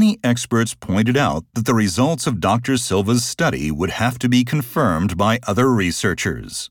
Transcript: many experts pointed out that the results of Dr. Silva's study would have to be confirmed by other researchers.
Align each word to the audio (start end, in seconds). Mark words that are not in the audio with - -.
many 0.00 0.18
experts 0.24 0.74
pointed 0.74 1.14
out 1.14 1.44
that 1.52 1.66
the 1.66 1.74
results 1.74 2.26
of 2.26 2.40
Dr. 2.40 2.78
Silva's 2.78 3.22
study 3.22 3.70
would 3.70 3.90
have 3.90 4.18
to 4.20 4.30
be 4.30 4.44
confirmed 4.44 5.18
by 5.18 5.38
other 5.46 5.70
researchers. 5.70 6.70